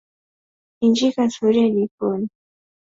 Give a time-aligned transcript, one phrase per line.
[0.85, 2.27] injika sufuria jikoni